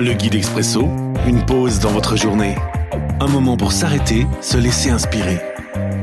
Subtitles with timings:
[0.00, 0.82] Le guide expresso,
[1.26, 2.54] une pause dans votre journée.
[3.18, 5.40] Un moment pour s'arrêter, se laisser inspirer.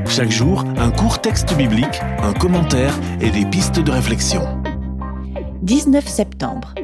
[0.10, 4.42] Chaque jour, un court texte biblique, un commentaire et des pistes de réflexion.
[5.62, 6.76] 19 septembre.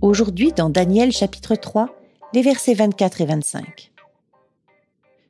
[0.00, 1.88] Aujourd'hui, dans Daniel chapitre 3,
[2.34, 3.90] les versets 24 et 25.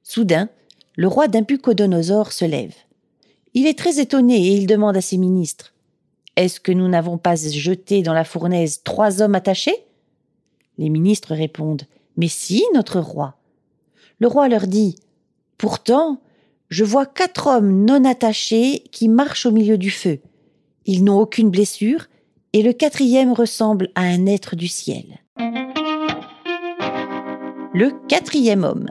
[0.02, 0.50] Soudain,
[0.96, 2.74] le roi d'Impucodonosor se lève.
[3.54, 5.72] Il est très étonné et il demande à ses ministres
[6.36, 9.86] Est-ce que nous n'avons pas jeté dans la fournaise trois hommes attachés?
[10.78, 11.82] Les ministres répondent
[12.16, 13.36] Mais si, notre roi.
[14.18, 14.96] Le roi leur dit
[15.58, 16.20] Pourtant,
[16.68, 20.20] je vois quatre hommes non attachés qui marchent au milieu du feu.
[20.86, 22.06] Ils n'ont aucune blessure,
[22.52, 25.20] et le quatrième ressemble à un être du ciel.
[27.74, 28.88] Le quatrième homme.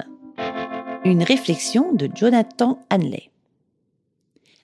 [1.06, 3.30] Une réflexion de Jonathan Hanley.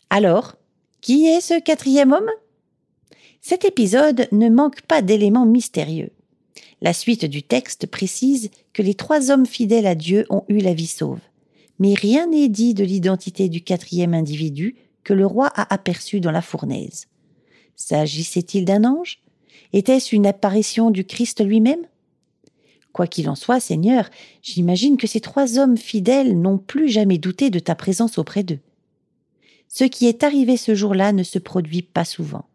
[0.09, 0.55] Alors,
[1.01, 2.29] qui est ce quatrième homme?
[3.41, 6.11] Cet épisode ne manque pas d'éléments mystérieux.
[6.81, 10.73] La suite du texte précise que les trois hommes fidèles à Dieu ont eu la
[10.73, 11.19] vie sauve.
[11.79, 16.31] Mais rien n'est dit de l'identité du quatrième individu que le roi a aperçu dans
[16.31, 17.07] la fournaise.
[17.75, 19.19] S'agissait-il d'un ange?
[19.73, 21.85] Était-ce une apparition du Christ lui-même?
[22.93, 24.09] Quoi qu'il en soit, Seigneur,
[24.41, 28.59] j'imagine que ces trois hommes fidèles n'ont plus jamais douté de ta présence auprès d'eux.
[29.67, 32.45] Ce qui est arrivé ce jour-là ne se produit pas souvent.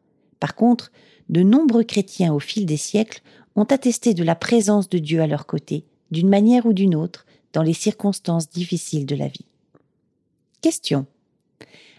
[0.41, 0.91] Par contre,
[1.28, 3.23] de nombreux chrétiens au fil des siècles
[3.56, 7.27] ont attesté de la présence de Dieu à leur côté, d'une manière ou d'une autre,
[7.53, 9.47] dans les circonstances difficiles de la vie.
[10.61, 11.06] Question.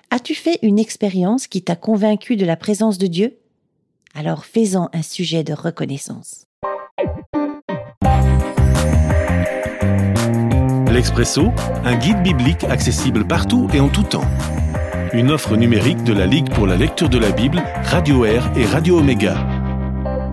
[0.10, 3.38] As-tu fait une expérience qui t'a convaincu de la présence de Dieu?
[4.14, 6.46] Alors fais-en un sujet de reconnaissance.
[10.92, 11.48] L'Expresso,
[11.84, 14.28] un guide biblique accessible partout et en tout temps.
[15.12, 18.66] Une offre numérique de la Ligue pour la lecture de la Bible, Radio Air et
[18.66, 19.53] Radio Omega.